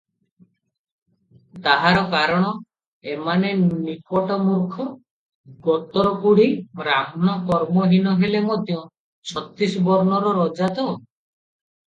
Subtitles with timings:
[1.65, 2.47] ତାହାର କାରଣ,
[3.15, 4.85] ଏମାନେ ନିପଟ ମୂର୍ଖ,
[5.67, 6.47] ଗତରକୁଢ଼ି,
[6.81, 8.79] ବ୍ରାହ୍ମଣ କର୍ମହୀନ ହେଲେ ମଧ୍ୟ
[9.33, 10.87] ଛତିଶ ବର୍ଣ୍ଣର ରଜା ତ!